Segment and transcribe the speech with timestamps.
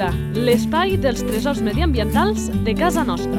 [0.00, 3.36] Natura, l'espai dels tresors mediambientals de casa nostra.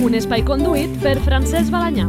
[0.00, 2.06] Un espai conduït per Francesc Balanyà.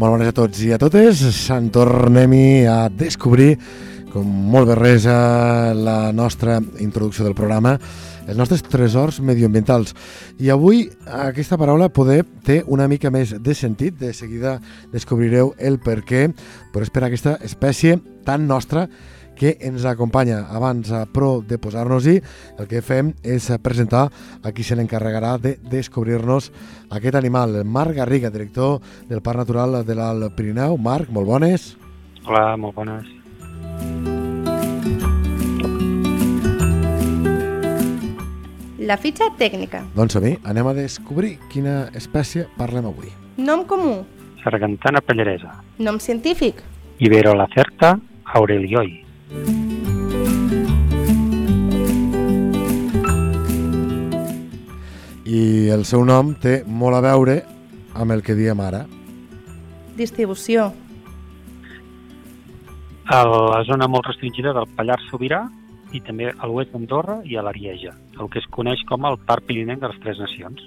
[0.00, 1.20] Molt bones a tots i a totes.
[1.42, 3.58] Se'n tornem-hi a descobrir,
[4.14, 7.76] com molt bé res a la nostra introducció del programa,
[8.28, 9.94] els nostres tresors medioambientals.
[10.38, 14.58] I avui aquesta paraula poder té una mica més de sentit, de seguida
[14.92, 16.28] descobrireu el per què,
[16.72, 18.86] però és per aquesta espècie tan nostra
[19.38, 20.42] que ens acompanya.
[20.50, 22.18] Abans, a pro de posar-nos-hi,
[22.58, 24.08] el que fem és presentar
[24.42, 26.50] a qui se n'encarregarà de descobrir-nos
[26.90, 27.62] aquest animal.
[27.64, 30.76] Marc Garriga, director del Parc Natural de l'Alt Pirineu.
[30.76, 31.76] Marc, molt bones.
[32.26, 34.17] Hola, molt bones.
[38.88, 39.82] La fitxa tècnica.
[39.92, 43.10] Doncs som-hi, anem a descobrir quina espècie parlem avui.
[43.36, 43.98] Nom comú.
[44.40, 45.50] Sargantana pallaresa.
[45.76, 46.62] Nom científic.
[46.96, 47.98] Iberolacerta
[48.38, 48.94] aurelioi.
[55.28, 55.42] I
[55.76, 57.42] el seu nom té molt a veure
[57.92, 58.86] amb el que diem ara.
[60.00, 60.70] Distribució.
[63.04, 65.44] A la zona molt restringida del Pallars Sobirà
[65.92, 69.46] i també a l'oest d'Andorra i a l'Arieja, el que es coneix com el Parc
[69.48, 70.64] Pirinenc de les Tres Nacions.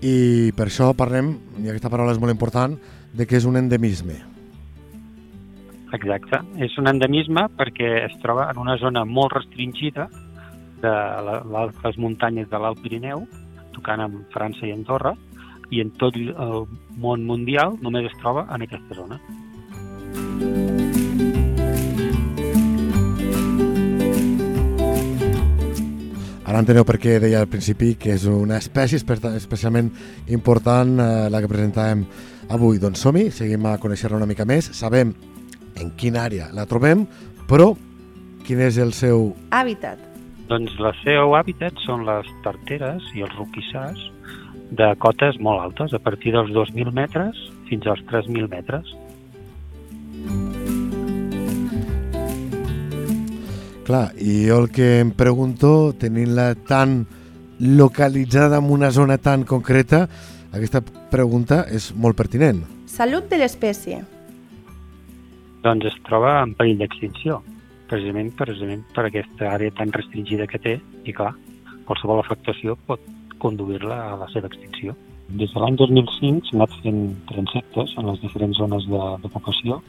[0.00, 2.76] I per això parlem, i aquesta paraula és molt important,
[3.12, 4.16] de que és un endemisme.
[5.92, 6.40] Exacte.
[6.62, 10.08] És un endemisme perquè es troba en una zona molt restringida
[10.80, 10.94] de
[11.84, 13.26] les muntanyes de l'Alt Pirineu,
[13.74, 15.14] tocant amb França i Andorra,
[15.70, 16.66] i en tot el
[16.98, 19.20] món mundial només es troba en aquesta zona.
[26.50, 29.86] Ara enteneu per què deia al principi que és una espècie espe- especialment
[30.34, 32.00] important eh, la que presentàvem
[32.50, 32.80] avui.
[32.82, 35.12] Doncs som-hi, seguim a conèixer-la una mica més, sabem
[35.78, 37.04] en quina àrea la trobem,
[37.46, 37.68] però
[38.42, 39.28] quin és el seu...
[39.54, 40.02] Hàbitat.
[40.50, 44.02] Doncs el seu hàbitat són les tarteres i els roquissars
[44.74, 47.38] de cotes molt altes, a partir dels 2.000 metres
[47.70, 48.90] fins als 3.000 metres.
[53.90, 57.08] Clar, i jo el que em pregunto, tenint-la tan
[57.58, 60.04] localitzada en una zona tan concreta,
[60.54, 60.78] aquesta
[61.10, 62.60] pregunta és molt pertinent.
[62.86, 63.98] Salut de l'espècie.
[65.64, 67.40] Doncs es troba en perill d'extinció,
[67.90, 71.32] precisament, precisament per aquesta àrea tan restringida que té, i clar,
[71.88, 73.02] qualsevol afectació pot
[73.42, 74.94] conduir-la a la seva extinció.
[75.34, 77.02] Des de l'any 2005 s'han anat fent
[77.32, 79.82] transectes en les diferents zones de, de població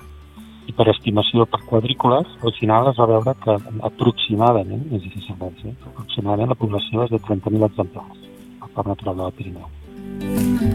[0.68, 3.58] i per estimació per quadrícules, al final es va veure que
[3.90, 8.18] aproximadament, és difícil de dir, aproximadament la població és de 30.000 exemplars
[8.62, 10.72] al Parc Natural del Pirineu.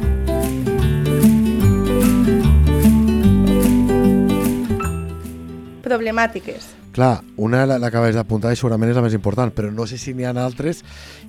[5.86, 6.74] Problemàtiques.
[6.92, 10.14] Clar, una la- l'acabes d'apuntar i segurament és la més important, però no sé si
[10.14, 10.82] n'hi ha altres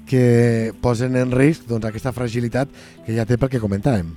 [0.08, 2.70] que posen en risc doncs, aquesta fragilitat
[3.06, 4.08] que ja té pel que comentàvem.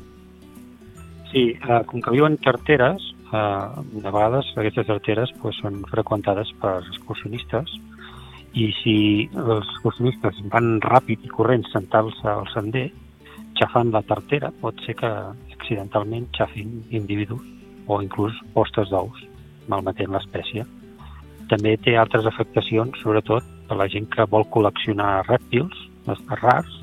[1.32, 6.78] Sí, eh, com que viuen tarteres, eh, de vegades aquestes tarteres pues, són freqüentades per
[6.82, 7.72] excursionistes
[8.58, 8.96] i si
[9.30, 12.88] els excursionistes van ràpid i corrents sentant-se al sender,
[13.60, 15.10] xafant la tartera, pot ser que
[15.54, 17.44] accidentalment xafin individus
[17.86, 19.22] o inclús postes d'ous,
[19.70, 20.66] malmetent l'espècie.
[21.50, 25.86] També té altres afectacions, sobretot per la gent que vol col·leccionar rèptils
[26.40, 26.80] rars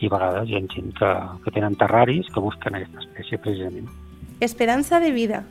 [0.00, 1.10] i a vegades hi ha gent que,
[1.44, 3.88] que tenen terraris que busquen aquesta espècie precisament.
[4.40, 5.44] Esperança de vida.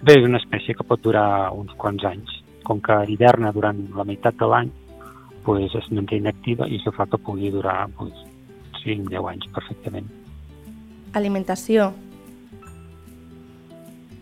[0.00, 2.38] Bé, és una espècie que pot durar uns quants anys.
[2.64, 4.70] Com que hiverna durant la meitat de l'any,
[5.44, 8.14] pues, es manté inactiva i això fa que pugui durar pues,
[8.80, 10.08] 5-10 anys perfectament.
[11.20, 11.90] Alimentació.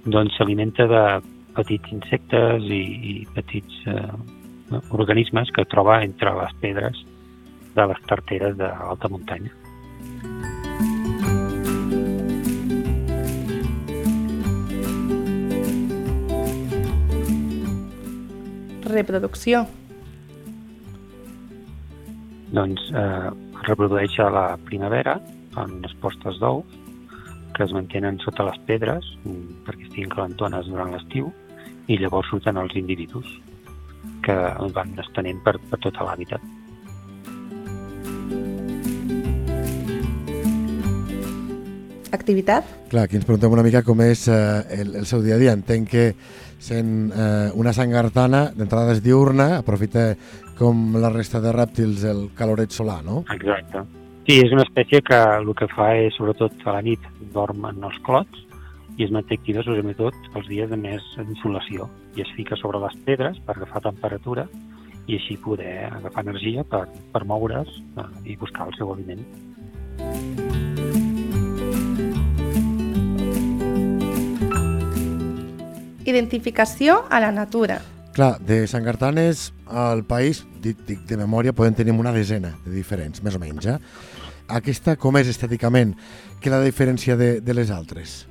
[0.09, 1.03] Doncs s'alimenta de
[1.59, 7.03] petits insectes i, i petits eh, organismes que troba entre les pedres
[7.77, 9.54] de les tarteres de l'alta muntanya.
[18.89, 19.67] Reproducció.
[22.49, 23.31] doncs eh,
[23.67, 25.19] reprodueix a la primavera
[25.61, 26.79] en les postes d'ous
[27.57, 31.29] que es mantenen sota les pedres mm, perquè estiguin calentones durant l'estiu
[31.89, 33.29] i llavors surten els individus
[34.25, 34.37] que
[34.77, 36.41] van estenent per, per tot l'hàbitat.
[42.13, 42.66] Activitat.
[42.89, 45.55] Clar, aquí ens preguntem una mica com és eh, el, el seu dia a dia.
[45.57, 46.05] Entenc que
[46.59, 50.10] sent eh, una sangartana, d'entrada és diurna, aprofita
[50.59, 53.22] com la resta de rèptils el caloret solar, no?
[53.34, 53.84] Exacte.
[54.28, 57.84] Sí, és una espècie que el que fa és, sobretot a la nit, dorm en
[57.89, 58.45] els clots
[58.99, 61.87] i es manté activa sobretot els dies de més insolació
[62.19, 64.49] i es fica sobre les pedres per agafar temperatura
[65.07, 66.84] i així poder agafar energia per,
[67.15, 70.47] per moure's eh, i buscar el seu aliment.
[76.09, 77.83] Identificació a la natura.
[78.16, 82.72] Clar, de Sant Gartanes al país, dic, dic de memòria, podem tenir una desena de
[82.72, 83.69] diferents, més o menys.
[83.69, 83.77] Eh?
[84.57, 85.93] Aquesta com és estèticament?
[86.41, 88.22] Què la diferència de, de les altres?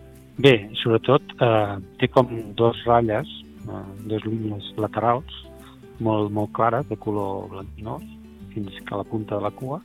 [0.41, 3.29] Bé, sobretot eh, té com dos ratlles,
[3.69, 5.39] eh, dos línies laterals,
[6.01, 8.06] molt, molt clares, de color blanquinós,
[8.56, 9.83] fins que a la punta de la cua,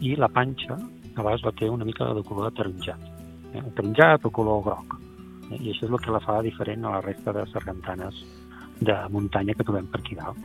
[0.00, 3.10] i la panxa, a vegades la té una mica de color ataronjat,
[3.52, 3.60] eh?
[3.60, 5.02] ataronjat o color groc.
[5.50, 5.60] Eh?
[5.60, 8.24] I això és el que la fa diferent a la resta de sargantanes
[8.80, 10.36] de muntanya que trobem per aquí dalt.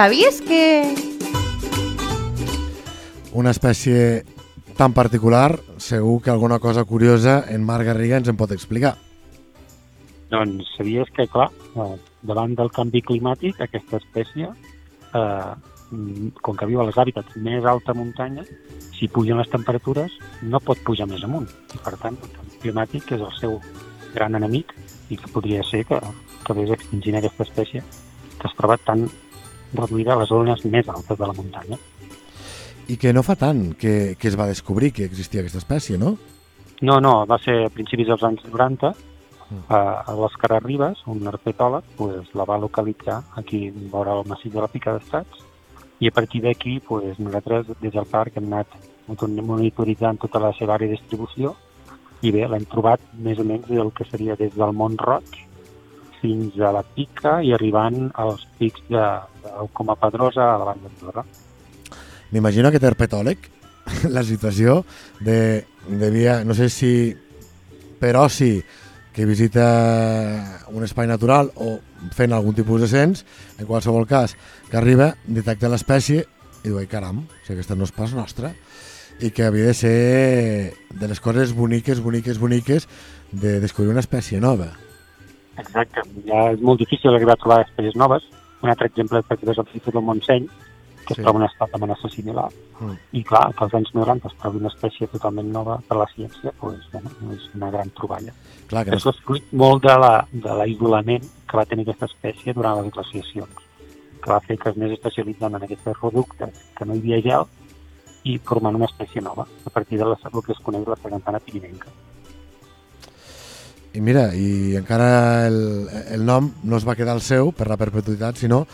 [0.00, 0.94] Sabies que...
[3.36, 4.24] Una espècie
[4.78, 5.58] tan particular,
[5.90, 8.94] segur que alguna cosa curiosa en Marc Garriga ens en pot explicar.
[10.30, 14.50] Doncs sabies que, clar, eh, davant del canvi climàtic, aquesta espècie,
[15.14, 15.52] eh,
[15.90, 18.44] mm, com que viu a les hàbitats més alta muntanya,
[18.94, 21.48] si pugen les temperatures, no pot pujar més amunt.
[21.82, 23.60] Per tant, el canvi climàtic és el seu
[24.14, 24.74] gran enemic
[25.10, 27.82] i que podria ser que acabés extingint aquesta espècie
[28.40, 29.08] que es troba tan
[29.74, 31.78] reduïda a les zones més altes de la muntanya.
[32.88, 36.16] I que no fa tant que, que es va descobrir que existia aquesta espècie, no?
[36.80, 38.94] No, no, va ser a principis dels anys 90,
[39.50, 39.66] Mm.
[39.66, 44.62] a, a l'Òscar Ribas, un herpetòleg, pues, la va localitzar aquí vora el massís de
[44.62, 45.42] la Pica d'Estats
[45.98, 48.78] i a partir d'aquí pues, nosaltres des del parc hem anat
[49.08, 51.56] monitoritzant tota la seva àrea de distribució
[52.22, 55.40] i bé, l'hem trobat més o menys del que seria des del Mont Roig
[56.20, 59.06] fins a la Pica i arribant als pics de,
[59.42, 61.24] de com a Pedrosa a la Vall d'Andorra.
[62.30, 63.48] M'imagino aquest herpetòleg,
[64.16, 64.84] la situació
[65.24, 66.92] de, devia, no sé si
[68.00, 68.60] per oci
[69.12, 71.78] que visita un espai natural o
[72.14, 73.24] fent algun tipus de cens,
[73.58, 74.36] en qualsevol cas,
[74.70, 76.22] que arriba, detecta l'espècie
[76.60, 78.52] i diu, ai caram, si aquesta no és pas nostra,
[79.20, 79.96] i que havia de ser
[80.96, 82.86] de les coses boniques, boniques, boniques
[83.32, 84.70] de descobrir una espècie nova.
[85.58, 88.24] Exacte, ja és molt difícil arribar a trobar espècies noves.
[88.62, 90.46] Un altre exemple és el Montseny,
[91.06, 91.22] que Sí.
[91.22, 92.48] troba un estat d'amenaça similar.
[92.80, 92.92] Mm.
[93.12, 96.52] I clar, que als anys 90 es trobi una espècie totalment nova per la ciència,
[96.60, 98.32] doncs, bueno, és una gran troballa.
[98.68, 102.06] Clar, que no, Això és fruit molt de la- de l'aïllament que va tenir aquesta
[102.06, 103.48] espècie durant les glaciacions,
[104.22, 107.44] que va fer que es anés especialitzant en aquests reductes que no hi havia gel
[108.24, 111.40] i formant una espècie nova, a partir de la, el que es coneix la sargantana
[111.40, 111.88] pirinenca.
[113.92, 117.76] I mira, i encara el, el nom no es va quedar el seu per la
[117.76, 118.66] perpetuïtat, sinó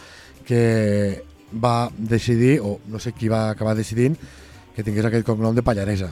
[0.44, 4.16] que va decidir, o no sé qui va acabar decidint,
[4.75, 6.10] que tingués aquest cognom de Pallaresa.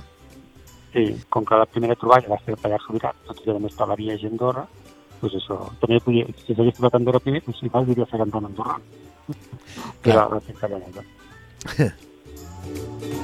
[0.94, 3.88] Sí, com que la primera troballa va ser el Pallars Sobirà, tots a més per
[3.90, 4.64] la via Andorra,
[5.20, 8.78] doncs això, també podia, si s'hagués trobat Andorra primer, doncs si fas diria Sargantana Andorra.
[9.26, 10.16] Que Clar.
[10.16, 11.02] era la festa llanesa.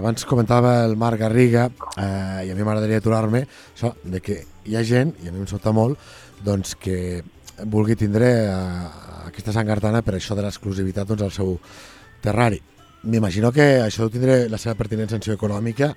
[0.00, 1.66] Abans comentava el Marc Garriga,
[2.00, 3.42] eh, i a mi m'agradaria aturar-me,
[3.74, 6.00] això, de que hi ha gent, i a mi em sobta molt,
[6.40, 7.20] doncs que
[7.68, 8.54] vulgui tindre eh,
[9.26, 11.52] aquesta sangartana per això de l'exclusivitat doncs, al seu
[12.24, 12.62] terrari.
[13.12, 15.92] M'imagino que això deu tindre la seva pertinença econòmica,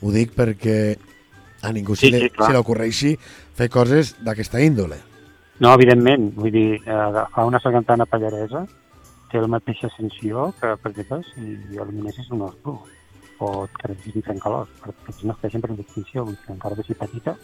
[0.00, 0.96] ho dic perquè
[1.60, 3.14] a ningú Sí, sí, se, sí, li, se li ocorreixi
[3.56, 5.02] fer coses d'aquesta índole.
[5.60, 8.64] No, evidentment, vull dir, eh, agafar una sargantana pallaresa
[9.28, 12.80] té la mateixa ascensió que, per exemple, si eliminessis un os bru
[13.38, 16.76] o et quedessis un trencalós, perquè és una espècie en d'extinció, vull dir, que encara
[16.76, 17.36] que sigui petita,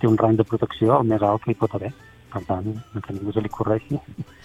[0.00, 1.92] té un rang de protecció el més alt que hi pot haver.
[2.28, 2.66] Per tant,
[3.04, 3.96] que ningú se li correixi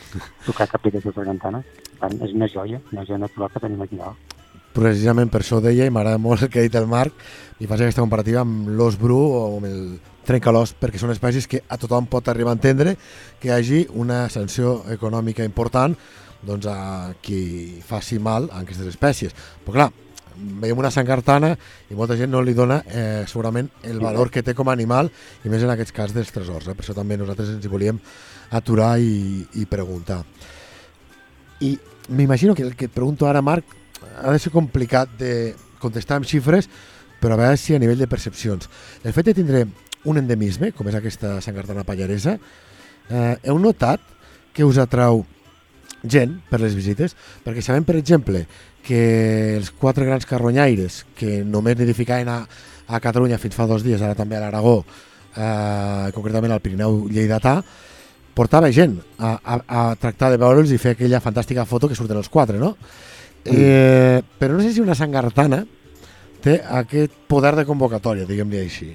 [0.48, 1.66] tocar cap d'aquestes sargantanes.
[1.90, 4.32] Per tant, és una joia, una joia natural que tenim aquí dalt.
[4.74, 7.14] Precisament per això ho deia, i m'agrada molt el que ha dit el Marc,
[7.60, 9.84] i faig aquesta comparativa amb l'os bru o amb el
[10.26, 12.96] trencalós, perquè són espècies que a tothom pot arribar a entendre
[13.42, 15.98] que hi hagi una sanció econòmica important
[16.44, 19.36] doncs, a qui faci mal a aquestes espècies.
[19.64, 19.90] Però clar,
[20.36, 21.54] veiem una sangartana
[21.90, 25.12] i molta gent no li dona eh, segurament el valor que té com a animal
[25.44, 26.68] i més en aquest cas dels tresors.
[26.68, 26.76] Eh?
[26.78, 28.00] Per això també nosaltres ens hi volíem
[28.52, 30.24] aturar i, i preguntar.
[31.64, 31.78] I
[32.10, 33.66] m'imagino que el que et pregunto ara, Marc,
[34.20, 36.70] ha de ser complicat de contestar amb xifres,
[37.22, 38.70] però a veure si a nivell de percepcions.
[39.04, 39.66] El fet de tindre
[40.10, 42.36] un endemisme, com és aquesta sangartana pallaresa,
[43.10, 44.04] eh, heu notat
[44.54, 45.24] que us atrau
[46.04, 48.44] gent per les visites, perquè sabem, per exemple,
[48.84, 52.42] que els quatre grans carronyaires que només nidificaven a,
[52.88, 54.82] a Catalunya fins fa dos dies, ara també a l'Aragó,
[55.36, 57.62] eh, concretament al Pirineu Lleidatà,
[58.34, 62.20] portava gent a, a, a tractar de veure'ls i fer aquella fantàstica foto que surten
[62.20, 62.74] els quatre, no?
[63.46, 65.64] Eh, però no sé si una sangartana
[66.44, 68.90] té aquest poder de convocatòria, diguem-li així.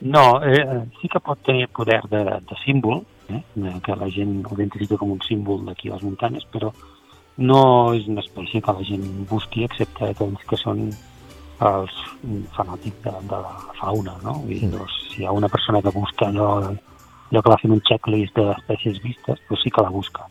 [0.00, 0.64] No, eh,
[1.00, 3.04] sí que pot tenir poder de, de símbol,
[3.38, 6.72] eh, que la gent ho identifica com un símbol d'aquí a les muntanyes, però
[7.40, 7.62] no
[7.96, 10.90] és una espècie que la gent busqui, excepte aquells que són
[11.60, 11.96] els
[12.56, 14.38] fanàtics de, de la fauna, no?
[14.44, 17.74] Vull dir, doncs, si hi ha una persona que busca allò, allò que va fent
[17.76, 20.26] un checklist d'espècies vistes, doncs sí que la busca,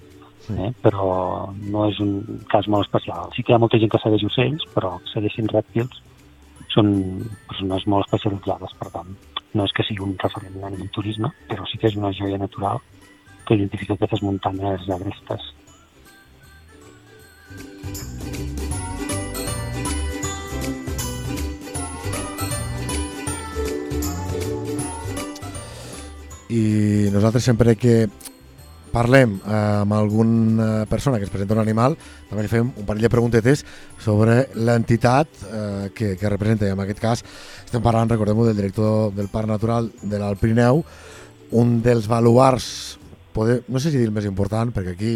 [0.57, 0.71] eh?
[0.83, 1.07] però
[1.53, 3.29] no és un cas molt especial.
[3.35, 6.01] Sí que hi ha molta gent que segueix ocells, però segueixin rèptils
[6.73, 6.91] són
[7.49, 9.13] persones molt especialitzades, per tant,
[9.53, 12.37] no és que sigui un referent en el turisme, però sí que és una joia
[12.37, 12.81] natural
[13.47, 15.47] que identifica aquestes muntanyes agrestes.
[26.49, 28.07] I nosaltres sempre que
[28.99, 31.95] parlem eh, amb alguna persona que es presenta un animal,
[32.29, 33.63] també li fem un parell de preguntetes
[34.03, 36.67] sobre l'entitat eh, que, que representa.
[36.67, 37.23] I en aquest cas
[37.63, 40.83] estem parlant, recordem-ho, del director del Parc Natural de l'Alt Pirineu,
[41.59, 42.97] un dels baluars,
[43.33, 45.13] poder, no sé si dir el més important, perquè aquí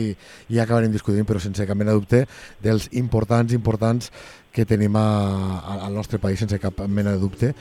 [0.48, 2.24] ja acabarem discutint, però sense cap mena de dubte,
[2.63, 4.12] dels importants, importants
[4.54, 5.08] que tenim a,
[5.60, 7.54] a, al nostre país, sense cap mena de dubte.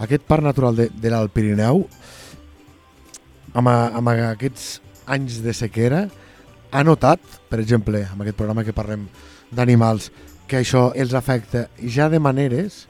[0.00, 1.84] Aquest Parc Natural de, de l'Alt Pirineu,
[3.52, 4.78] amb, amb aquests
[5.10, 6.04] anys de sequera,
[6.70, 9.08] ha notat, per exemple, amb aquest programa que parlem
[9.50, 10.10] d'animals,
[10.50, 12.86] que això els afecta ja de maneres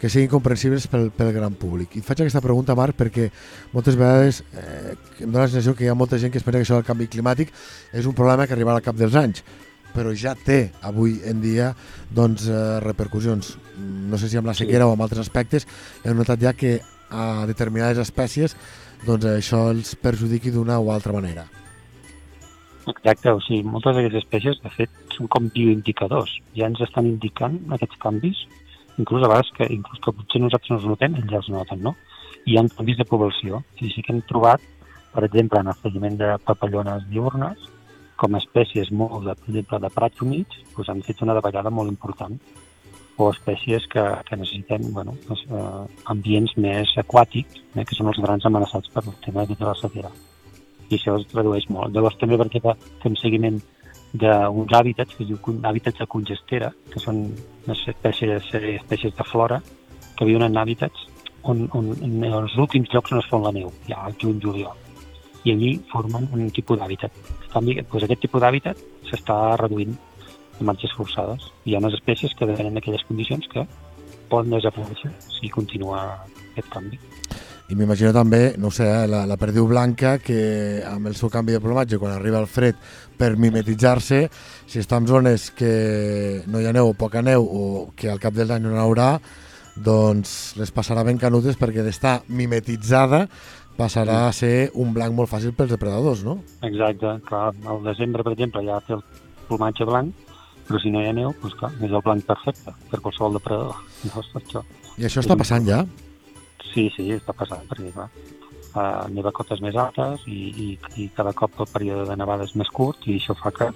[0.00, 1.94] que siguin comprensibles pel, pel gran públic.
[1.96, 3.30] I et faig aquesta pregunta, Marc, perquè
[3.72, 6.66] moltes vegades eh, em dóna la sensació que hi ha molta gent que espera que
[6.66, 7.52] això del canvi climàtic
[7.92, 9.44] és un problema que arribarà al cap dels anys,
[9.94, 11.70] però ja té avui en dia
[12.12, 13.54] doncs, eh, repercussions.
[13.80, 14.90] No sé si amb la sequera sí.
[14.90, 15.64] o amb altres aspectes
[16.02, 16.80] hem notat ja que
[17.14, 18.56] a determinades espècies
[19.04, 21.44] doncs això els perjudiqui d'una o altra manera.
[22.88, 26.34] Exacte, o sigui, moltes d'aquestes espècies, de fet, són com bioindicadors.
[26.56, 28.42] Ja ens estan indicant aquests canvis,
[29.00, 31.94] inclús a vegades que, inclús que potser nosaltres no els notem, ells els noten, no?
[32.44, 33.62] Hi ha canvis de població.
[33.80, 34.64] I sí que hem trobat,
[35.14, 37.70] per exemple, en el seguiment de papallones diurnes,
[38.20, 41.72] com a espècies molt, de, per exemple, de prats humits, doncs han fet una davallada
[41.72, 42.36] molt important
[43.16, 48.20] o espècies que, que necessiten bueno, doncs, eh, ambients més aquàtics, eh, que són els
[48.24, 50.10] grans amenaçats per el tema de la sequera.
[50.90, 51.94] I això es redueix molt.
[51.94, 52.60] Llavors també perquè
[53.02, 53.60] fem seguiment
[54.14, 57.24] d'uns hàbitats que es diu hàbitats de congestera, que són
[57.66, 59.60] unes espècies, espècies de flora
[60.18, 61.08] que viuen en hàbitats
[61.42, 64.82] on, on, en els últims llocs on es fon la neu, ja al juny-juliol.
[65.44, 67.12] I allí formen un tipus d'hàbitat.
[67.54, 68.80] En doncs aquest tipus d'hàbitat
[69.10, 69.92] s'està reduint
[70.60, 71.48] marxes forçades.
[71.64, 73.66] Hi ha unes espècies que depenen d'aquelles condicions que
[74.30, 76.04] poden desaparèixer si continua
[76.52, 77.00] aquest canvi.
[77.72, 81.54] I m'imagino també, no sé, eh, la, la perdiu blanca que amb el seu canvi
[81.56, 82.76] de plomatge, quan arriba el fred
[83.16, 84.20] per mimetitzar-se,
[84.68, 87.64] si està en zones que no hi ha neu o poca neu o
[87.96, 89.14] que al cap dels anys no n'haurà,
[89.74, 93.24] doncs les passarà ben canutes perquè d'estar mimetitzada
[93.78, 96.36] passarà a ser un blanc molt fàcil pels depredadors, no?
[96.62, 99.02] Exacte, clar, al desembre, per exemple, ja té el
[99.48, 100.23] plomatge blanc,
[100.68, 103.80] però si no hi ha neu, doncs clar, és el blanc perfecte per qualsevol depredador.
[104.04, 104.64] Llavors, això.
[104.98, 105.82] I això està passant ja?
[106.72, 108.08] Sí, sí, està passant, perquè clar,
[108.74, 110.68] uh, neva cotes més altes i, i,
[111.00, 113.70] i cada cop el període de nevada és més curt i això fa que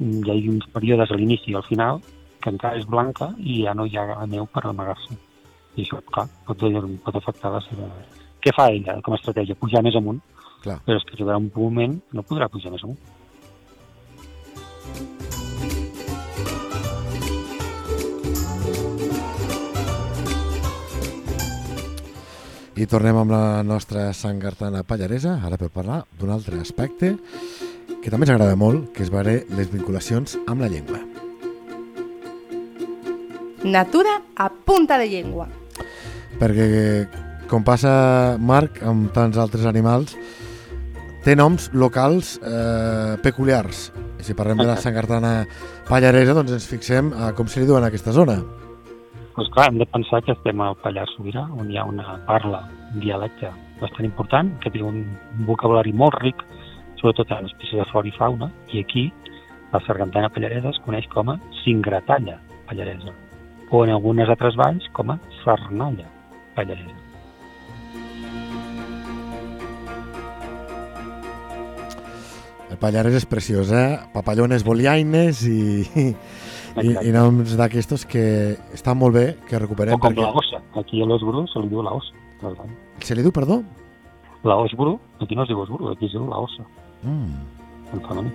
[0.00, 2.00] hi hagi uns períodes a l'inici i al final
[2.42, 5.16] que encara és blanca i ja no hi ha neu per amagar-se.
[5.76, 6.62] I això, clar, pot,
[7.04, 7.88] pot afectar la seva...
[8.40, 9.58] Què fa ella com a estratègia?
[9.58, 10.20] Pujar més amunt.
[10.62, 10.78] Clar.
[10.86, 13.00] Però és que arribarà un moment no podrà pujar més amunt.
[22.76, 27.14] I tornem amb la nostra sangartana pallaresa, ara per parlar d'un altre aspecte
[28.04, 31.00] que també ens agrada molt, que és veure les vinculacions amb la llengua.
[33.64, 35.48] Natura a punta de llengua.
[36.36, 36.68] Perquè,
[37.48, 40.12] com passa Marc amb tants altres animals,
[41.24, 43.88] té noms locals eh, peculiars.
[44.20, 45.32] I si parlem de la sangartana
[45.88, 48.36] pallaresa, doncs ens fixem a com se li diuen a aquesta zona
[49.36, 52.62] doncs clar, hem de pensar que estem al Pallars Sobirà, on hi ha una parla,
[52.94, 53.50] un dialecte
[53.82, 55.02] bastant important, que té un
[55.44, 56.40] vocabulari molt ric,
[56.96, 59.10] sobretot en espècies de flora i fauna, i aquí
[59.74, 62.38] la sargantana pallaresa es coneix com a singratalla
[62.70, 63.12] pallaresa,
[63.68, 66.08] o en algunes altres valls com a sarnalla
[66.56, 67.02] pallaresa.
[72.66, 73.98] El Pallares és preciós, eh?
[74.12, 76.08] Papallones boliaines i,
[76.76, 77.08] i, Exacte.
[77.08, 79.94] i noms d'aquestos que estan molt bé, que recuperem.
[79.94, 80.60] O com la ossa.
[80.76, 82.12] Aquí a l'os bru se li diu la ossa.
[82.40, 82.68] per tant.
[83.00, 83.62] Se li diu, perdó?
[84.44, 86.62] La os bru, aquí no es diu os bru, aquí es diu la ossa,
[87.02, 87.32] Mm.
[87.94, 88.30] en femení.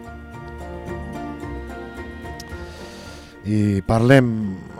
[3.43, 4.27] I parlem,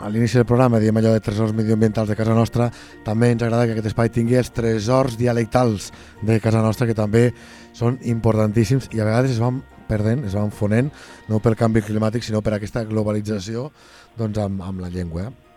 [0.06, 2.68] a l'inici del programa, diem allò de tresors medioambientals de casa nostra,
[3.04, 5.90] també ens agrada que aquest espai tingui els tresors dialectals
[6.22, 7.32] de casa nostra, que també
[7.74, 10.92] són importantíssims i a vegades es van perdent, es van fonent,
[11.28, 13.70] no pel canvi climàtic, sinó per aquesta globalització
[14.18, 15.30] doncs, amb, amb la llengua.
[15.30, 15.52] eh?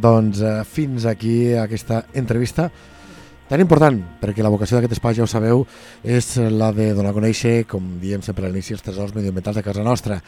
[0.00, 2.70] Doncs eh, fins aquí aquesta entrevista
[3.50, 5.64] tan important, perquè la vocació d'aquest espai, ja ho sabeu,
[6.06, 9.64] és la de donar a conèixer, com diem sempre a l'inici, els tresors medioambientals de
[9.66, 10.20] casa nostra.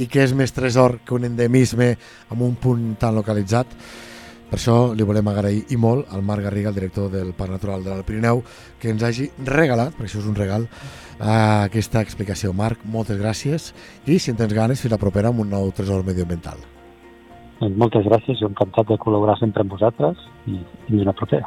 [0.00, 1.90] I què és més tresor que un endemisme
[2.32, 3.76] amb un punt tan localitzat?
[4.50, 7.84] Per això li volem agrair i molt al Marc Garriga, el director del Parc Natural
[7.84, 8.42] de l'Alt Pirineu,
[8.82, 10.66] que ens hagi regalat, perquè això és un regal,
[11.20, 11.28] eh,
[11.68, 12.50] aquesta explicació.
[12.52, 13.70] Marc, moltes gràcies
[14.06, 16.58] i si en tens ganes, fins la propera amb un nou tresor medioambiental.
[17.60, 21.46] Doncs moltes gràcies, jo encantat de col·laborar sempre amb vosaltres i fins una propera.